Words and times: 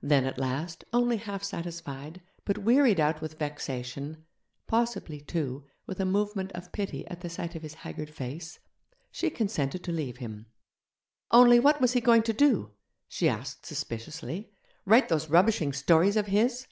Then 0.00 0.24
at 0.26 0.38
last, 0.38 0.84
only 0.92 1.16
half 1.16 1.42
satisfied, 1.42 2.20
but 2.44 2.58
wearied 2.58 3.00
out 3.00 3.20
with 3.20 3.36
vexation 3.36 4.24
possibly, 4.68 5.20
too, 5.20 5.64
with 5.88 5.98
a 5.98 6.04
movement 6.04 6.52
of 6.52 6.70
pity 6.70 7.04
at 7.08 7.20
the 7.20 7.28
sight 7.28 7.56
of 7.56 7.62
his 7.62 7.74
haggard 7.74 8.08
face 8.08 8.60
she 9.10 9.28
consented 9.28 9.82
to 9.82 9.90
leave 9.90 10.18
him. 10.18 10.46
Only, 11.32 11.58
what 11.58 11.80
was 11.80 11.94
he 11.94 12.00
going 12.00 12.22
to 12.22 12.32
do? 12.32 12.74
she 13.08 13.28
asked 13.28 13.66
suspiciously; 13.66 14.52
write 14.84 15.08
those 15.08 15.30
rubbishing 15.30 15.72
stories 15.72 16.16
of 16.16 16.26
his? 16.28 16.68